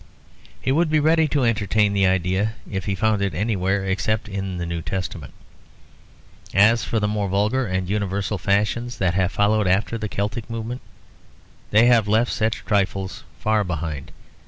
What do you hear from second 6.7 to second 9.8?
for the more vulgar and universal fashions that have followed